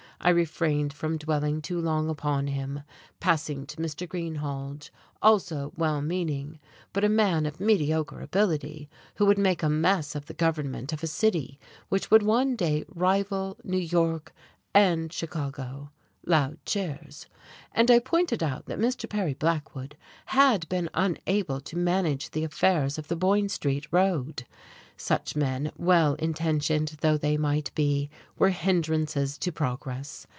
I 0.23 0.29
refrained 0.29 0.93
from 0.93 1.17
dwelling 1.17 1.63
too 1.63 1.81
long 1.81 2.07
upon 2.07 2.45
him, 2.45 2.81
passing 3.19 3.65
to 3.65 3.77
Mr. 3.77 4.07
Greenhalge, 4.07 4.91
also 5.19 5.73
well 5.75 5.99
meaning, 5.99 6.59
but 6.93 7.03
a 7.03 7.09
man 7.09 7.47
of 7.47 7.59
mediocre 7.59 8.21
ability 8.21 8.87
who 9.15 9.25
would 9.25 9.39
make 9.39 9.63
a 9.63 9.69
mess 9.69 10.13
of 10.13 10.27
the 10.27 10.35
government 10.35 10.93
of 10.93 11.01
a 11.01 11.07
city 11.07 11.59
which 11.89 12.11
would 12.11 12.21
one 12.21 12.55
day 12.55 12.85
rival 12.87 13.57
New 13.63 13.79
York 13.79 14.31
and 14.75 15.11
Chicago. 15.11 15.89
(Loud 16.23 16.59
cheers.) 16.67 17.25
And 17.71 17.89
I 17.89 17.97
pointed 17.97 18.43
out 18.43 18.67
that 18.67 18.77
Mr. 18.77 19.09
Perry 19.09 19.33
Blackwood 19.33 19.97
had 20.27 20.69
been 20.69 20.87
unable 20.93 21.59
to 21.61 21.75
manage 21.75 22.29
the 22.29 22.43
affairs 22.43 22.99
of 22.99 23.07
the 23.07 23.15
Boyne 23.15 23.49
Street 23.49 23.87
road. 23.89 24.45
Such 24.97 25.35
men, 25.35 25.71
well 25.77 26.13
intentioned 26.15 26.97
though 27.01 27.17
they 27.17 27.35
might 27.35 27.73
be, 27.73 28.11
were 28.37 28.49
hindrances 28.51 29.35
to 29.39 29.51
progress. 29.51 30.27